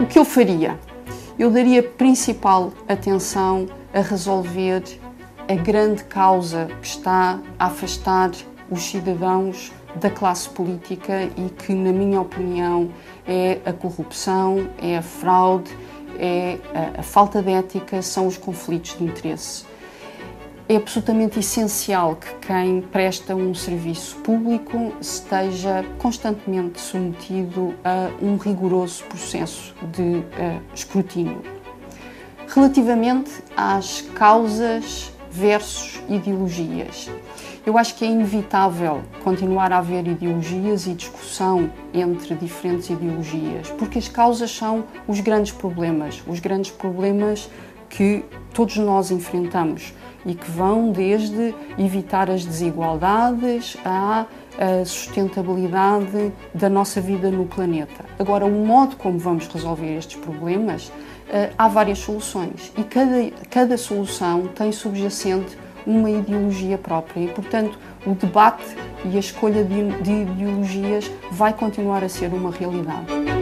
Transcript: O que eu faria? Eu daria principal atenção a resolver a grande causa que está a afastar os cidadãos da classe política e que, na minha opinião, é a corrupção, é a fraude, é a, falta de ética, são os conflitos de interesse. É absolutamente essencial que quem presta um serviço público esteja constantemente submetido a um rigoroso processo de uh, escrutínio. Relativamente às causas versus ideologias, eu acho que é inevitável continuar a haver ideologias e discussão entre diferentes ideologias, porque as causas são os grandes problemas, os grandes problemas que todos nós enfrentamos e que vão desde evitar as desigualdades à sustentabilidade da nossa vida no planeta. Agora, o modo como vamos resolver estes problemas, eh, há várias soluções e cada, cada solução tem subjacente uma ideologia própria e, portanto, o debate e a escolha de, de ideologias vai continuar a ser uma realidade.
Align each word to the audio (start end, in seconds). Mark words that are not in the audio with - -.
O 0.00 0.06
que 0.06 0.18
eu 0.18 0.24
faria? 0.24 0.76
Eu 1.38 1.50
daria 1.52 1.80
principal 1.80 2.72
atenção 2.88 3.66
a 3.92 4.00
resolver 4.00 4.82
a 5.48 5.54
grande 5.54 6.02
causa 6.04 6.66
que 6.82 6.86
está 6.88 7.38
a 7.56 7.66
afastar 7.66 8.32
os 8.68 8.82
cidadãos 8.82 9.72
da 9.94 10.10
classe 10.10 10.48
política 10.48 11.30
e 11.36 11.48
que, 11.48 11.72
na 11.72 11.92
minha 11.92 12.20
opinião, 12.20 12.90
é 13.24 13.60
a 13.64 13.72
corrupção, 13.72 14.68
é 14.82 14.98
a 14.98 15.02
fraude, 15.02 15.70
é 16.18 16.58
a, 16.98 17.02
falta 17.02 17.40
de 17.40 17.52
ética, 17.52 18.02
são 18.02 18.26
os 18.26 18.36
conflitos 18.36 18.98
de 18.98 19.04
interesse. 19.04 19.64
É 20.66 20.76
absolutamente 20.76 21.38
essencial 21.38 22.16
que 22.16 22.46
quem 22.46 22.80
presta 22.80 23.36
um 23.36 23.52
serviço 23.52 24.16
público 24.16 24.94
esteja 24.98 25.84
constantemente 25.98 26.80
submetido 26.80 27.74
a 27.84 28.08
um 28.24 28.38
rigoroso 28.38 29.04
processo 29.04 29.74
de 29.92 30.02
uh, 30.02 30.24
escrutínio. 30.74 31.42
Relativamente 32.48 33.30
às 33.54 34.00
causas 34.14 35.12
versus 35.30 36.00
ideologias, 36.08 37.10
eu 37.66 37.76
acho 37.76 37.94
que 37.96 38.04
é 38.06 38.08
inevitável 38.08 39.02
continuar 39.22 39.70
a 39.70 39.78
haver 39.78 40.06
ideologias 40.06 40.86
e 40.86 40.94
discussão 40.94 41.70
entre 41.92 42.34
diferentes 42.36 42.88
ideologias, 42.88 43.70
porque 43.72 43.98
as 43.98 44.08
causas 44.08 44.50
são 44.50 44.84
os 45.06 45.20
grandes 45.20 45.52
problemas, 45.52 46.22
os 46.26 46.40
grandes 46.40 46.70
problemas 46.70 47.50
que 47.96 48.24
todos 48.52 48.76
nós 48.76 49.10
enfrentamos 49.10 49.94
e 50.26 50.34
que 50.34 50.50
vão 50.50 50.90
desde 50.90 51.54
evitar 51.78 52.30
as 52.30 52.44
desigualdades 52.44 53.76
à 53.84 54.26
sustentabilidade 54.86 56.32
da 56.54 56.68
nossa 56.68 57.00
vida 57.00 57.30
no 57.30 57.44
planeta. 57.44 58.04
Agora, 58.18 58.44
o 58.46 58.50
modo 58.50 58.96
como 58.96 59.18
vamos 59.18 59.48
resolver 59.48 59.96
estes 59.96 60.16
problemas, 60.16 60.92
eh, 61.28 61.50
há 61.58 61.66
várias 61.66 61.98
soluções 61.98 62.72
e 62.78 62.84
cada, 62.84 63.30
cada 63.50 63.76
solução 63.76 64.46
tem 64.54 64.70
subjacente 64.70 65.58
uma 65.86 66.10
ideologia 66.10 66.78
própria 66.78 67.24
e, 67.24 67.28
portanto, 67.28 67.78
o 68.06 68.14
debate 68.14 68.76
e 69.04 69.16
a 69.16 69.20
escolha 69.20 69.64
de, 69.64 69.88
de 70.02 70.12
ideologias 70.22 71.10
vai 71.32 71.52
continuar 71.52 72.04
a 72.04 72.08
ser 72.08 72.32
uma 72.32 72.50
realidade. 72.50 73.33